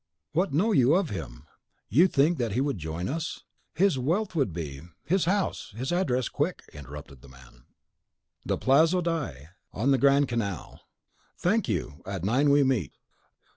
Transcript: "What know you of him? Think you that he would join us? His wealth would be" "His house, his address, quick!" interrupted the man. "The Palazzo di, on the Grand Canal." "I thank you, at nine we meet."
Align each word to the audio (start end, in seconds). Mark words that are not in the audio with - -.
"What 0.31 0.51
know 0.51 0.71
you 0.71 0.95
of 0.95 1.11
him? 1.11 1.45
Think 1.93 2.15
you 2.39 2.43
that 2.43 2.53
he 2.53 2.59
would 2.59 2.79
join 2.79 3.07
us? 3.07 3.43
His 3.75 3.99
wealth 3.99 4.33
would 4.33 4.51
be" 4.51 4.81
"His 5.11 5.25
house, 5.25 5.75
his 5.77 5.91
address, 5.91 6.27
quick!" 6.27 6.63
interrupted 6.73 7.21
the 7.21 7.29
man. 7.29 7.65
"The 8.43 8.57
Palazzo 8.57 9.01
di, 9.01 9.49
on 9.71 9.91
the 9.91 9.99
Grand 9.99 10.27
Canal." 10.27 10.81
"I 10.81 11.19
thank 11.41 11.69
you, 11.69 12.01
at 12.07 12.23
nine 12.25 12.49
we 12.49 12.63
meet." 12.63 12.93